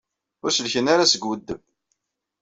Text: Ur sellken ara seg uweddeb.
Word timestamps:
Ur 0.43 0.51
sellken 0.51 0.91
ara 0.93 1.11
seg 1.11 1.21
uweddeb. 1.25 1.61